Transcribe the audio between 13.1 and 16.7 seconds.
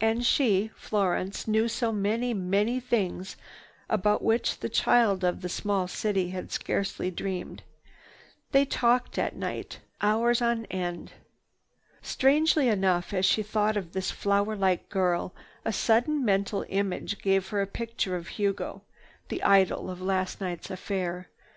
as she thought of this flower like girl, a sudden mental